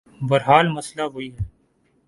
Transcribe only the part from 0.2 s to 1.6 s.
بہرحال مسئلہ وہی ہے۔